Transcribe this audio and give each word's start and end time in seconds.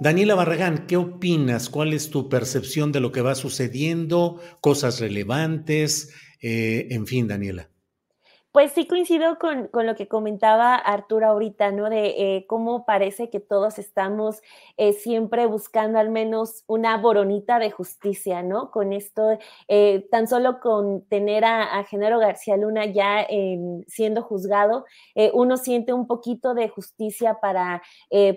Daniela 0.00 0.34
Barragán, 0.34 0.86
¿qué 0.86 0.96
opinas? 0.96 1.68
¿Cuál 1.68 1.92
es 1.92 2.08
tu 2.08 2.30
percepción 2.30 2.90
de 2.90 3.00
lo 3.00 3.12
que 3.12 3.20
va 3.20 3.34
sucediendo? 3.34 4.40
¿Cosas 4.62 4.98
relevantes? 4.98 6.08
Eh, 6.40 6.86
en 6.88 7.06
fin, 7.06 7.28
Daniela. 7.28 7.71
Pues 8.52 8.72
sí 8.72 8.86
coincido 8.86 9.38
con, 9.38 9.68
con, 9.68 9.86
lo 9.86 9.94
que 9.94 10.08
comentaba 10.08 10.74
Arturo 10.74 11.26
ahorita, 11.26 11.72
¿no? 11.72 11.88
De 11.88 12.36
eh, 12.36 12.46
cómo 12.46 12.84
parece 12.84 13.30
que 13.30 13.40
todos 13.40 13.78
estamos 13.78 14.42
eh, 14.76 14.92
siempre 14.92 15.46
buscando 15.46 15.98
al 15.98 16.10
menos 16.10 16.62
una 16.66 16.98
boronita 16.98 17.58
de 17.58 17.70
justicia, 17.70 18.42
¿no? 18.42 18.70
Con 18.70 18.92
esto, 18.92 19.38
eh, 19.68 20.06
tan 20.10 20.28
solo 20.28 20.60
con 20.60 21.00
tener 21.08 21.46
a, 21.46 21.78
a 21.78 21.84
Genaro 21.84 22.18
García 22.18 22.58
Luna 22.58 22.84
ya 22.84 23.26
siendo 23.86 24.20
juzgado, 24.22 24.84
eh, 25.14 25.30
uno 25.32 25.56
siente 25.56 25.94
un 25.94 26.06
poquito 26.06 26.52
de 26.52 26.68
justicia 26.68 27.38
para 27.40 27.82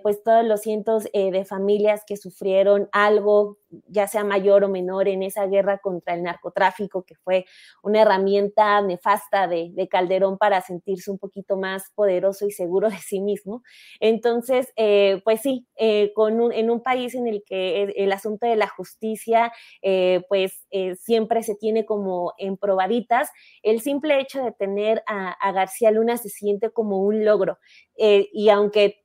pues 0.01 0.23
todos 0.23 0.45
los 0.45 0.61
cientos 0.61 1.03
de 1.11 1.45
familias 1.45 2.03
que 2.07 2.15
sufrieron 2.15 2.87
algo, 2.93 3.57
ya 3.87 4.07
sea 4.07 4.23
mayor 4.23 4.63
o 4.63 4.69
menor, 4.69 5.07
en 5.07 5.23
esa 5.23 5.45
guerra 5.47 5.79
contra 5.79 6.13
el 6.13 6.23
narcotráfico, 6.23 7.03
que 7.03 7.15
fue 7.15 7.45
una 7.83 8.01
herramienta 8.01 8.81
nefasta 8.81 9.47
de, 9.47 9.71
de 9.73 9.87
Calderón 9.87 10.37
para 10.37 10.61
sentirse 10.61 11.11
un 11.11 11.17
poquito 11.17 11.57
más 11.57 11.91
poderoso 11.95 12.45
y 12.47 12.51
seguro 12.51 12.89
de 12.89 12.97
sí 12.97 13.21
mismo. 13.21 13.63
Entonces, 13.99 14.71
eh, 14.75 15.21
pues 15.23 15.41
sí, 15.41 15.67
eh, 15.75 16.11
con 16.13 16.39
un, 16.41 16.51
en 16.51 16.69
un 16.69 16.81
país 16.81 17.15
en 17.15 17.27
el 17.27 17.43
que 17.45 17.93
el, 17.95 18.11
asunto 18.11 18.47
de 18.47 18.55
la 18.55 18.67
justicia, 18.67 19.51
eh, 19.81 20.21
pues 20.29 20.65
siempre 20.99 21.43
se 21.43 21.55
tiene 21.55 21.85
como 21.85 22.33
en 22.37 22.57
probaditas, 22.57 23.29
el 23.61 23.81
simple 23.81 24.19
hecho 24.19 24.43
de 24.43 24.51
tener 24.51 25.03
a, 25.07 25.31
a 25.31 25.51
García 25.51 25.91
Luna 25.91 26.17
se 26.17 26.29
siente 26.29 26.69
como 26.69 26.99
un 26.99 27.25
logro. 27.25 27.57
Y 27.97 28.49
aunque 28.49 29.04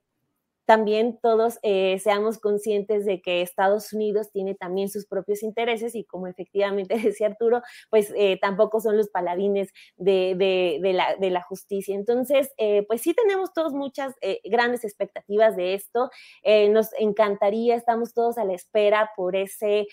también 0.71 1.19
todos 1.21 1.59
eh, 1.65 1.99
seamos 1.99 2.39
conscientes 2.39 3.05
de 3.05 3.21
que 3.21 3.43
Estados 3.43 3.93
Unidos 3.93 4.31
tiene 4.31 4.55
también 4.55 4.89
sus 4.89 5.05
propios 5.05 5.43
intereses 5.43 5.97
y 5.97 6.05
como 6.05 6.29
efectivamente 6.29 6.95
decía 7.03 7.27
Arturo, 7.27 7.61
pues 7.91 8.13
eh, 8.17 8.39
tampoco 8.41 8.79
son 8.81 8.97
los 8.97 9.09
paladines 9.09 9.73
de, 9.97 10.79
la, 11.19 11.43
justicia. 11.43 11.97
Entonces, 11.97 12.53
eh, 12.57 12.85
pues 12.87 13.01
sí 13.01 13.15
tenemos 13.15 13.53
todos 13.53 13.73
muchas 13.73 14.15
grandes 14.45 14.85
expectativas 14.85 15.57
de 15.57 15.75
esto. 15.75 16.09
Nos 16.71 16.91
encantaría, 17.01 17.75
estamos 17.75 18.15
todos 18.15 18.39
a 18.39 18.45
la 18.45 18.53
espera 18.53 19.11
por 19.17 19.35
ese, 19.35 19.89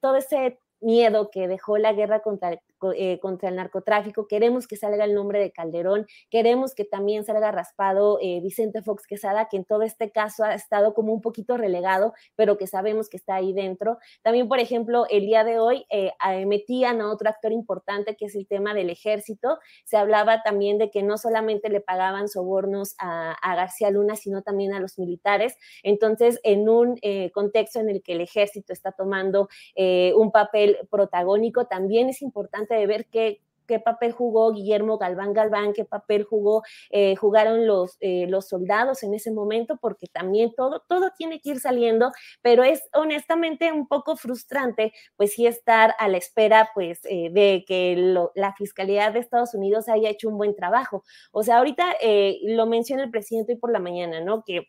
todo 0.00 0.16
ese 0.16 0.58
miedo 0.80 1.28
que 1.30 1.46
dejó 1.46 1.76
la 1.76 1.92
guerra 1.92 2.20
contra, 2.20 2.58
eh, 2.94 3.18
contra 3.20 3.48
el 3.48 3.56
narcotráfico, 3.56 4.26
queremos 4.26 4.66
que 4.66 4.76
salga 4.76 5.04
el 5.04 5.14
nombre 5.14 5.38
de 5.38 5.52
Calderón, 5.52 6.06
queremos 6.30 6.74
que 6.74 6.84
también 6.84 7.24
salga 7.24 7.50
raspado 7.50 8.18
eh, 8.20 8.40
Vicente 8.42 8.82
Fox 8.82 9.06
Quesada, 9.06 9.48
que 9.48 9.56
en 9.56 9.64
todo 9.64 9.82
este 9.82 10.10
caso 10.10 10.44
ha 10.44 10.54
estado 10.54 10.94
como 10.94 11.12
un 11.12 11.20
poquito 11.20 11.56
relegado, 11.56 12.14
pero 12.36 12.58
que 12.58 12.66
sabemos 12.66 13.08
que 13.08 13.16
está 13.16 13.34
ahí 13.34 13.52
dentro. 13.52 13.98
También, 14.22 14.48
por 14.48 14.58
ejemplo, 14.58 15.06
el 15.10 15.26
día 15.26 15.44
de 15.44 15.58
hoy 15.58 15.86
eh, 15.90 16.12
metían 16.46 17.00
a 17.00 17.10
otro 17.10 17.28
actor 17.28 17.52
importante 17.52 18.16
que 18.16 18.26
es 18.26 18.34
el 18.34 18.46
tema 18.46 18.74
del 18.74 18.90
ejército. 18.90 19.58
Se 19.84 19.96
hablaba 19.96 20.42
también 20.42 20.78
de 20.78 20.90
que 20.90 21.02
no 21.02 21.18
solamente 21.18 21.68
le 21.68 21.80
pagaban 21.80 22.28
sobornos 22.28 22.94
a, 22.98 23.32
a 23.32 23.56
García 23.56 23.90
Luna, 23.90 24.16
sino 24.16 24.42
también 24.42 24.72
a 24.74 24.80
los 24.80 24.98
militares. 24.98 25.56
Entonces, 25.82 26.40
en 26.42 26.68
un 26.68 26.98
eh, 27.02 27.30
contexto 27.32 27.80
en 27.80 27.90
el 27.90 28.02
que 28.02 28.12
el 28.12 28.20
ejército 28.20 28.72
está 28.72 28.92
tomando 28.92 29.48
eh, 29.74 30.12
un 30.16 30.30
papel 30.30 30.78
protagónico, 30.90 31.66
también 31.66 32.08
es 32.08 32.22
importante 32.22 32.69
de 32.74 32.86
ver 32.86 33.06
qué, 33.06 33.40
qué 33.70 33.78
papel 33.78 34.10
jugó 34.10 34.52
Guillermo 34.52 34.98
Galván 34.98 35.32
Galván, 35.32 35.72
qué 35.72 35.84
papel 35.84 36.24
jugó, 36.24 36.64
eh, 36.90 37.14
jugaron 37.14 37.68
los, 37.68 37.96
eh, 38.00 38.26
los 38.28 38.48
soldados 38.48 39.04
en 39.04 39.14
ese 39.14 39.30
momento, 39.30 39.78
porque 39.80 40.08
también 40.08 40.52
todo, 40.56 40.82
todo 40.88 41.10
tiene 41.16 41.40
que 41.40 41.50
ir 41.50 41.60
saliendo, 41.60 42.10
pero 42.42 42.64
es 42.64 42.82
honestamente 42.92 43.72
un 43.72 43.86
poco 43.86 44.16
frustrante, 44.16 44.92
pues 45.16 45.34
sí 45.34 45.46
estar 45.46 45.94
a 46.00 46.08
la 46.08 46.16
espera, 46.16 46.70
pues, 46.74 47.00
eh, 47.04 47.30
de 47.30 47.64
que 47.64 47.94
la 48.34 48.54
Fiscalía 48.54 49.10
de 49.12 49.20
Estados 49.20 49.54
Unidos 49.54 49.88
haya 49.88 50.10
hecho 50.10 50.28
un 50.28 50.36
buen 50.36 50.56
trabajo. 50.56 51.04
O 51.30 51.44
sea, 51.44 51.58
ahorita 51.58 51.94
eh, 52.00 52.38
lo 52.42 52.66
menciona 52.66 53.04
el 53.04 53.10
presidente 53.12 53.52
hoy 53.52 53.58
por 53.60 53.70
la 53.72 53.78
mañana, 53.78 54.20
¿no? 54.20 54.42
Que 54.44 54.66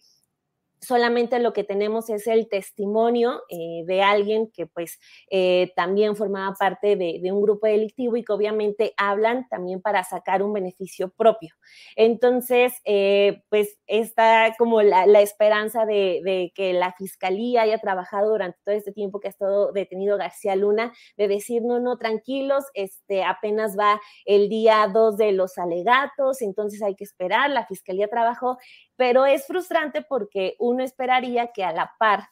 solamente 0.81 1.39
lo 1.39 1.53
que 1.53 1.63
tenemos 1.63 2.09
es 2.09 2.25
el 2.27 2.49
testimonio 2.49 3.43
eh, 3.49 3.83
de 3.85 4.01
alguien 4.01 4.49
que 4.51 4.65
pues 4.65 4.99
eh, 5.29 5.71
también 5.75 6.15
formaba 6.15 6.55
parte 6.55 6.95
de, 6.95 7.21
un 7.31 7.41
grupo 7.41 7.67
delictivo 7.67 8.17
y 8.17 8.23
que 8.23 8.33
obviamente 8.33 8.93
hablan 8.97 9.47
también 9.47 9.81
para 9.81 10.03
sacar 10.03 10.41
un 10.41 10.53
beneficio 10.53 11.09
propio. 11.09 11.53
Entonces, 11.95 12.73
eh, 12.83 13.43
pues 13.49 13.77
está 13.85 14.55
como 14.57 14.81
la, 14.81 15.05
la 15.05 15.21
esperanza 15.21 15.85
de, 15.85 16.21
de, 16.25 16.51
que 16.55 16.73
la 16.73 16.93
fiscalía 16.93 17.61
haya 17.61 17.77
trabajado 17.77 18.31
durante 18.31 18.57
todo 18.65 18.75
este 18.75 18.91
tiempo 18.91 19.19
que 19.19 19.27
ha 19.27 19.31
estado 19.31 19.71
detenido 19.71 20.17
García 20.17 20.55
Luna, 20.55 20.91
de 21.15 21.27
decir, 21.27 21.61
no, 21.61 21.79
no, 21.79 21.97
tranquilos, 21.97 22.65
este, 22.73 23.23
apenas 23.23 23.77
va 23.77 24.01
el 24.25 24.49
día 24.49 24.89
2 24.91 25.17
de 25.17 25.31
los 25.31 25.57
alegatos, 25.57 26.41
entonces 26.41 26.81
hay 26.81 26.95
que 26.95 27.03
esperar, 27.03 27.51
la 27.51 27.65
fiscalía 27.67 28.07
trabajó 28.07 28.57
pero 29.01 29.25
es 29.25 29.47
frustrante 29.47 30.03
porque 30.03 30.55
uno 30.59 30.83
esperaría 30.83 31.47
que 31.47 31.63
a 31.63 31.73
la 31.73 31.95
par 31.97 32.29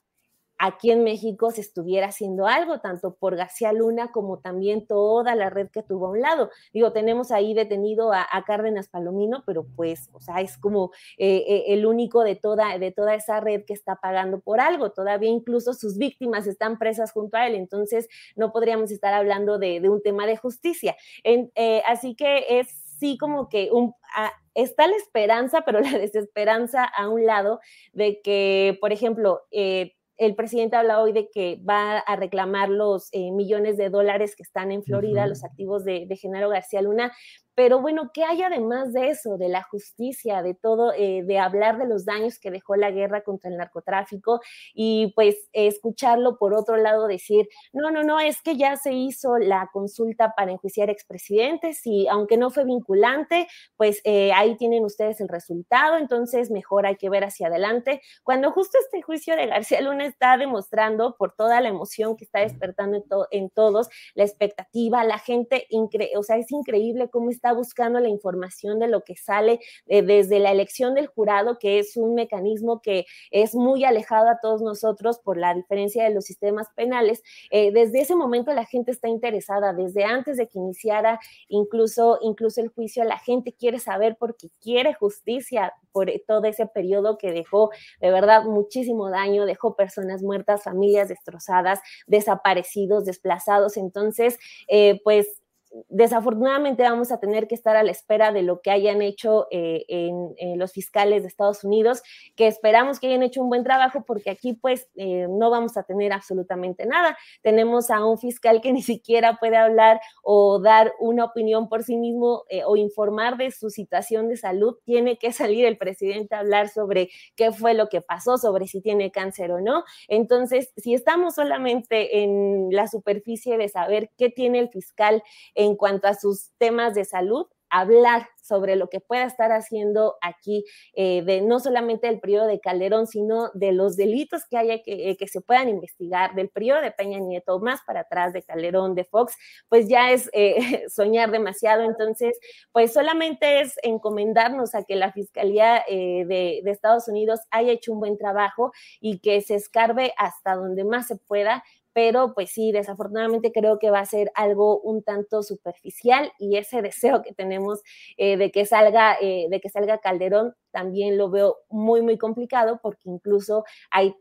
aquí 0.60 0.92
en 0.92 1.04
México 1.04 1.50
se 1.50 1.62
estuviera 1.62 2.10
haciendo 2.10 2.46
algo, 2.46 2.80
tanto 2.80 3.16
por 3.16 3.36
García 3.36 3.74
Luna 3.74 4.12
como 4.12 4.38
también 4.38 4.86
toda 4.86 5.34
la 5.34 5.50
red 5.50 5.70
que 5.70 5.82
tuvo 5.82 6.06
a 6.06 6.10
un 6.12 6.22
lado. 6.22 6.52
Digo, 6.72 6.94
tenemos 6.94 7.32
ahí 7.32 7.56
detenido 7.56 8.14
a, 8.14 8.28
Cárdenas 8.46 8.88
Palomino, 8.88 9.42
pero 9.48 9.66
pues, 9.76 10.12
o 10.14 10.22
sea, 10.22 10.42
es 10.42 10.60
como 10.60 10.92
eh, 11.18 11.44
eh, 11.48 11.64
el 11.70 11.88
único 11.88 12.24
de 12.24 12.36
toda, 12.36 12.78
de 12.78 12.92
toda 12.92 13.16
esa 13.16 13.40
red 13.40 13.64
que 13.66 13.74
está 13.74 13.96
pagando 13.96 14.40
por 14.40 14.60
algo. 14.60 14.92
Todavía 14.92 15.32
incluso 15.32 15.74
sus 15.74 15.98
víctimas 15.98 16.46
están 16.46 16.78
presas 16.78 17.12
junto 17.14 17.36
a 17.38 17.48
él, 17.48 17.56
entonces 17.56 18.08
no 18.36 18.52
podríamos 18.52 18.92
estar 18.92 19.16
hablando 19.16 19.58
de, 19.58 19.82
un 19.90 20.04
tema 20.04 20.28
de 20.28 20.38
justicia. 20.38 20.96
Eh, 21.24 21.82
así 21.88 22.14
que 22.14 22.60
es 22.60 22.89
sí 23.00 23.18
como 23.18 23.50
que 23.50 23.70
un... 23.72 23.94
A, 24.16 24.32
está 24.56 24.88
la 24.88 24.96
esperanza, 24.96 25.62
pero 25.66 25.80
la 25.82 25.98
desesperanza 25.98 26.84
a 26.84 27.10
un 27.10 27.26
lado 27.26 27.60
de 27.94 28.22
que, 28.22 28.78
por 28.82 28.92
ejemplo, 28.92 29.42
eh, 29.52 29.94
el 30.18 30.36
presidente 30.36 30.76
habla 30.76 31.02
hoy 31.02 31.14
de 31.14 31.30
que 31.30 31.62
va 31.68 32.00
a 32.00 32.16
reclamar 32.18 32.68
los 32.68 33.08
eh, 33.14 33.32
millones 33.32 33.78
de 33.78 33.90
dólares 33.90 34.36
que 34.36 34.44
están 34.44 34.70
en 34.72 34.84
Florida, 34.84 35.22
uh 35.22 35.26
-huh. 35.26 35.30
los 35.30 35.44
activos 35.46 35.86
de, 35.86 36.06
de 36.08 36.18
Genaro 36.18 36.50
García 36.50 36.82
Luna, 36.82 37.14
Pero 37.60 37.82
bueno, 37.82 38.12
¿qué 38.14 38.24
hay 38.24 38.42
además 38.42 38.94
de 38.94 39.10
eso, 39.10 39.36
de 39.38 39.50
la 39.50 39.64
justicia, 39.64 40.42
de 40.42 40.54
todo, 40.54 40.94
eh, 40.94 41.24
de 41.26 41.40
hablar 41.40 41.78
de 41.78 41.88
los 41.88 42.06
daños 42.06 42.40
que 42.40 42.52
dejó 42.52 42.78
la 42.78 42.90
guerra 42.90 43.22
contra 43.22 43.50
el 43.50 43.58
narcotráfico 43.58 44.40
y 44.74 45.12
pues 45.14 45.50
escucharlo 45.52 46.38
por 46.38 46.54
otro 46.54 46.78
lado 46.78 47.06
decir, 47.06 47.50
no, 47.74 47.92
no, 47.92 48.02
no, 48.02 48.22
es 48.22 48.42
que 48.42 48.56
ya 48.56 48.78
se 48.78 48.94
hizo 48.94 49.38
la 49.38 49.70
consulta 49.74 50.34
para 50.38 50.54
enjuiciar 50.54 50.90
expresidentes 50.90 51.86
y 51.86 52.08
aunque 52.08 52.38
no 52.38 52.50
fue 52.50 52.64
vinculante, 52.64 53.50
pues 53.76 54.00
eh, 54.06 54.32
ahí 54.32 54.56
tienen 54.56 54.86
ustedes 54.86 55.20
el 55.20 55.28
resultado, 55.28 55.98
entonces 55.98 56.52
mejor 56.52 56.86
hay 56.86 56.96
que 56.96 57.10
ver 57.10 57.26
hacia 57.26 57.48
adelante. 57.48 58.02
Cuando 58.24 58.54
justo 58.54 58.78
este 58.82 59.02
juicio 59.02 59.36
de 59.36 59.48
García 59.48 59.82
Luna 59.82 60.06
está 60.06 60.38
demostrando 60.38 61.18
por 61.18 61.36
toda 61.36 61.60
la 61.60 61.68
emoción 61.68 62.16
que 62.16 62.24
está 62.24 62.40
despertando 62.40 63.04
en, 63.32 63.50
todos, 63.50 63.90
la 64.16 64.24
expectativa, 64.24 65.04
la 65.04 65.20
gente, 65.20 65.68
o 66.16 66.24
sea, 66.24 66.38
es 66.38 66.50
increíble 66.54 67.10
cómo 67.10 67.30
está 67.30 67.49
buscando 67.54 68.00
la 68.00 68.10
información 68.10 68.80
de 68.80 68.88
lo 68.88 69.04
que 69.04 69.16
sale 69.16 69.60
eh, 69.88 70.02
desde 70.02 70.40
la 70.40 70.52
elección 70.52 70.94
del 70.94 71.08
jurado, 71.08 71.58
que 71.60 71.80
es 71.80 71.98
un 71.98 72.16
mecanismo 72.16 72.82
que 72.82 73.06
es 73.32 73.56
muy 73.56 73.84
alejado 73.84 74.30
a 74.30 74.40
todos 74.42 74.62
nosotros 74.62 75.20
por 75.20 75.38
la 75.38 75.54
diferencia 75.54 76.04
de 76.04 76.14
los 76.14 76.26
sistemas 76.26 76.68
penales. 76.76 77.24
Eh, 77.52 77.72
desde 77.72 78.02
ese 78.02 78.16
momento 78.16 78.54
la 78.54 78.66
gente 78.66 78.92
está 78.92 79.08
interesada, 79.08 79.74
desde 79.74 80.04
antes 80.04 80.38
de 80.38 80.48
que 80.48 80.60
iniciara 80.60 81.20
incluso, 81.48 82.20
incluso 82.22 82.62
el 82.62 82.70
juicio, 82.70 83.04
la 83.04 83.20
gente 83.20 83.54
quiere 83.54 83.80
saber 83.80 84.18
porque 84.20 84.50
quiere 84.62 84.94
justicia 84.94 85.74
por 85.92 86.10
todo 86.28 86.46
ese 86.46 86.66
periodo 86.66 87.18
que 87.18 87.32
dejó 87.32 87.72
de 88.00 88.12
verdad 88.12 88.44
muchísimo 88.44 89.10
daño, 89.10 89.46
dejó 89.46 89.76
personas 89.76 90.22
muertas, 90.22 90.64
familias 90.64 91.10
destrozadas, 91.10 91.80
desaparecidos, 92.08 93.06
desplazados. 93.06 93.78
Entonces, 93.78 94.38
eh, 94.68 95.02
pues 95.04 95.39
desafortunadamente 95.88 96.84
vamos 96.84 97.12
a 97.12 97.20
tener 97.20 97.48
que 97.48 97.56
estar 97.56 97.76
a 97.76 97.84
la 97.84 97.92
espera 97.92 98.32
de 98.32 98.42
lo 98.42 98.62
que 98.62 98.72
hayan 98.72 99.02
hecho 99.02 99.48
eh, 99.52 99.86
en, 99.88 100.58
los 100.58 100.74
fiscales 100.74 101.22
de 101.22 101.28
Estados 101.28 101.64
Unidos, 101.64 102.02
que 102.36 102.48
esperamos 102.48 103.00
que 103.00 103.08
hayan 103.08 103.24
hecho 103.24 103.42
un 103.42 103.50
buen 103.50 103.64
trabajo 103.64 104.04
porque 104.06 104.30
aquí 104.30 104.54
pues 104.54 104.90
eh, 104.96 105.28
no 105.30 105.50
vamos 105.50 105.78
a 105.78 105.84
tener 105.84 106.12
absolutamente 106.12 106.86
nada. 106.86 107.18
Tenemos 107.42 107.92
a 107.92 108.04
un 108.06 108.18
fiscal 108.18 108.62
que 108.62 108.74
ni 108.74 108.82
siquiera 108.82 109.38
puede 109.38 109.58
hablar 109.58 110.02
o 110.24 110.60
dar 110.60 110.94
una 111.00 111.26
opinión 111.26 111.70
por 111.70 111.84
sí 111.84 111.98
mismo 111.98 112.44
eh, 112.50 112.64
o 112.66 112.76
informar 112.76 113.38
de 113.38 113.52
su 113.52 113.70
situación 113.70 114.28
de 114.28 114.38
salud. 114.38 114.78
Tiene 114.86 115.18
que 115.18 115.32
salir 115.32 115.66
el 115.66 115.78
presidente 115.78 116.36
a 116.36 116.40
hablar 116.40 116.70
sobre 116.70 117.10
qué 117.36 117.52
fue 117.52 117.74
lo 117.74 117.90
que 117.90 118.02
pasó, 118.02 118.38
sobre 118.38 118.68
si 118.68 118.82
tiene 118.82 119.12
cáncer 119.12 119.52
o 119.52 119.62
no. 119.62 119.84
Entonces, 120.08 120.72
si 120.78 120.94
estamos 120.94 121.36
solamente 121.36 122.24
en 122.24 122.70
la 122.72 122.88
superficie 122.88 123.58
de 123.58 123.70
saber 123.70 124.10
qué 124.18 124.30
tiene 124.30 124.60
el 124.60 124.70
fiscal, 124.70 125.24
en 125.60 125.76
cuanto 125.76 126.08
a 126.08 126.14
sus 126.14 126.52
temas 126.58 126.96
de 126.96 127.04
salud, 127.04 127.46
hablar 127.70 128.30
sobre 128.42 128.78
lo 128.78 128.90
que 128.90 129.00
pueda 129.00 129.26
estar 129.26 129.52
haciendo 129.52 130.16
aquí, 130.22 130.64
eh, 130.94 131.22
de 131.22 131.42
no 131.42 131.60
solamente 131.60 132.08
del 132.08 132.20
periodo 132.20 132.48
de 132.48 132.62
Calderón, 132.62 133.06
sino 133.06 133.52
de 133.54 133.74
los 133.74 133.96
delitos 133.96 134.44
que 134.50 134.58
haya 134.58 134.82
que, 134.82 135.12
eh, 135.12 135.18
que, 135.18 135.28
se 135.28 135.42
puedan 135.42 135.70
investigar, 135.70 136.34
del 136.34 136.50
periodo 136.50 136.82
de 136.82 136.92
Peña 136.92 137.20
Nieto, 137.20 137.60
más 137.60 137.82
para 137.86 138.02
atrás 138.02 138.34
de 138.34 138.42
Calderón, 138.42 138.96
de 138.96 139.04
Fox, 139.04 139.36
pues 139.68 139.88
ya 139.88 140.12
es 140.12 140.30
eh, 140.34 140.56
soñar 140.90 141.30
demasiado. 141.30 141.84
Entonces, 141.84 142.40
pues 142.72 142.94
solamente 142.94 143.60
es 143.60 143.76
encomendarnos 143.84 144.74
a 144.74 144.84
que 144.84 144.96
la 144.96 145.12
Fiscalía 145.12 145.84
de, 145.88 146.62
de 146.64 146.72
Estados 146.72 147.08
Unidos 147.08 147.42
haya 147.52 147.74
hecho 147.74 147.92
un 147.92 148.00
buen 148.00 148.18
trabajo 148.18 148.72
y 149.00 149.20
que 149.20 149.42
se 149.42 149.56
escarbe 149.56 150.14
hasta 150.18 150.56
donde 150.56 150.86
más 150.86 151.08
se 151.08 151.18
pueda 151.18 151.64
pero 152.00 152.34
pues 152.34 152.52
sí, 152.52 152.72
desafortunadamente 152.72 153.52
creo 153.52 153.78
que 153.78 153.92
va 153.92 154.00
a 154.00 154.06
ser 154.06 154.32
algo 154.34 154.80
un 154.80 155.04
tanto 155.04 155.44
superficial 155.44 156.32
y 156.40 156.56
ese 156.56 156.82
deseo 156.82 157.22
que 157.22 157.34
tenemos 157.34 157.82
eh, 158.16 158.38
de 158.38 158.52
que 158.52 158.66
salga 158.66 159.18
eh, 159.20 159.48
de 159.50 159.60
que 159.60 159.68
salga 159.68 159.98
Calderón 159.98 160.56
también 160.72 161.18
lo 161.18 161.30
veo 161.30 161.58
muy 161.68 162.02
muy 162.02 162.18
complicado 162.18 162.80
porque 162.82 163.10
incluso 163.10 163.66
ahí 163.92 164.16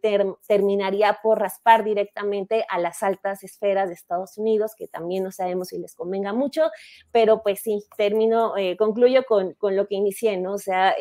terminaría 0.49 1.21
por 1.23 1.39
raspar 1.39 1.85
directamente 1.85 2.65
a 2.69 2.81
las 2.81 3.05
altas 3.05 3.45
esferas 3.45 3.87
de 3.87 3.95
Estados 3.95 4.37
Unidos 4.39 4.75
que 4.77 4.89
también 4.89 5.23
no 5.23 5.31
sabemos 5.31 5.69
si 5.69 5.79
les 5.79 5.95
convenga 5.95 6.33
mucho, 6.33 6.71
pero 7.13 7.45
pues 7.45 7.61
sí, 7.61 7.85
termino, 7.97 8.57
eh, 8.57 8.77
concluyo 8.77 9.25
con, 9.25 9.55
con, 9.55 9.77
lo 9.77 9.87
que 9.87 9.95
inicié, 9.95 10.37
¿no? 10.37 10.55
O 10.55 10.59
sea, 10.59 10.97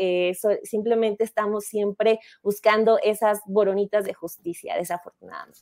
simplemente 0.64 1.24
estamos 1.24 1.66
siempre 1.66 2.20
buscando 2.44 3.00
esas 3.02 3.40
boronitas 3.48 4.06
de 4.06 4.14
justicia, 4.14 4.76
desafortunadamente. 4.78 5.62